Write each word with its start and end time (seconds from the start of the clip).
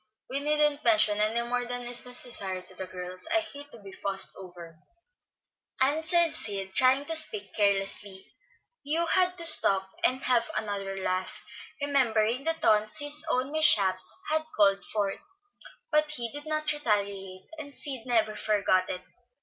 We 0.31 0.39
needn't 0.39 0.83
mention 0.83 1.19
any 1.21 1.47
more 1.47 1.63
than 1.63 1.83
is 1.83 2.07
necessary 2.07 2.63
to 2.63 2.73
the 2.73 2.87
girls; 2.87 3.27
I 3.31 3.39
hate 3.39 3.69
to 3.69 3.83
be 3.83 3.91
fussed 3.91 4.31
over," 4.35 4.79
answered 5.79 6.33
Sid, 6.33 6.73
trying 6.73 7.05
to 7.05 7.15
speak 7.15 7.53
carelessly. 7.53 8.33
Hugh 8.83 9.05
had 9.05 9.37
to 9.37 9.45
stop 9.45 9.91
and 10.03 10.23
have 10.23 10.49
another 10.57 10.97
laugh, 10.97 11.43
remembering 11.79 12.45
the 12.45 12.53
taunts 12.53 12.97
his 12.97 13.23
own 13.29 13.51
mishaps 13.51 14.11
had 14.29 14.43
called 14.55 14.83
forth; 14.85 15.19
but 15.91 16.09
he 16.09 16.31
did 16.31 16.47
not 16.47 16.71
retaliate, 16.71 17.45
and 17.59 17.71
Sid 17.71 18.07
never 18.07 18.35
forgot 18.35 18.89
it. 18.89 19.01